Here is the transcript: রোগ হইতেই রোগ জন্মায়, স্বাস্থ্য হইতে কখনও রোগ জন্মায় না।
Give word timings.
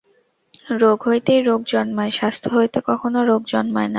রোগ 0.81 0.99
হইতেই 1.07 1.41
রোগ 1.41 1.61
জন্মায়, 1.67 2.11
স্বাস্থ্য 2.11 2.49
হইতে 2.55 2.79
কখনও 2.85 3.21
রোগ 3.25 3.41
জন্মায় 3.47 3.87
না। 3.87 3.89